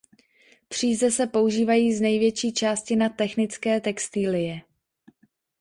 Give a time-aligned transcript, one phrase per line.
[0.67, 4.61] Příze se používají z největší části na technické textilie.